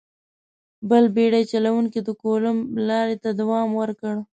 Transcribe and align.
بل 0.89 1.03
بېړۍ 1.15 1.43
چلوونکي 1.51 1.99
د 2.03 2.09
کولمب 2.21 2.59
لارې 2.89 3.15
ته 3.23 3.29
دوام 3.39 3.69
ورکړ. 3.81 4.15